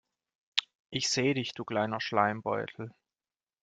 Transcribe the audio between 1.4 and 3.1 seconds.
du kleiner Schleimbeutel.